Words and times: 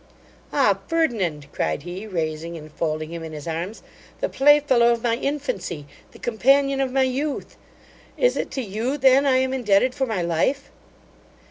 'Ah, 0.51 0.79
Ferdinand! 0.87 1.45
(cried 1.51 1.83
he, 1.83 2.07
raising 2.07 2.57
and 2.57 2.71
folding 2.71 3.11
him 3.11 3.23
in 3.23 3.33
his 3.33 3.47
arms) 3.47 3.83
the 4.19 4.27
playfellow 4.27 4.91
of 4.91 5.03
my 5.03 5.15
infancy 5.15 5.85
the 6.11 6.17
companion 6.17 6.81
of 6.81 6.91
my 6.91 7.03
youth! 7.03 7.55
Is 8.17 8.35
it 8.35 8.49
to 8.53 8.63
you 8.63 8.97
then 8.97 9.27
I 9.27 9.37
am 9.37 9.53
indebted 9.53 9.93
for 9.93 10.07
my 10.07 10.23
life? 10.23 10.71